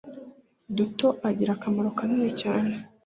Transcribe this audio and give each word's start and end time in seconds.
duto 0.75 1.07
agira 1.29 1.51
akamaro 1.57 1.89
kanini 1.97 2.29
cyane. 2.41 2.73